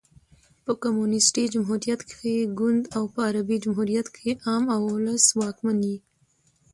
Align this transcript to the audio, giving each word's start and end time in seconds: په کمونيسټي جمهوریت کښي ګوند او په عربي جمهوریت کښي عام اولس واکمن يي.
په 0.65 0.71
کمونيسټي 0.83 1.43
جمهوریت 1.53 2.01
کښي 2.09 2.37
ګوند 2.59 2.83
او 2.97 3.03
په 3.13 3.19
عربي 3.27 3.57
جمهوریت 3.63 4.07
کښي 4.13 4.33
عام 4.47 4.63
اولس 4.77 5.25
واکمن 5.39 5.77
يي. 5.89 5.97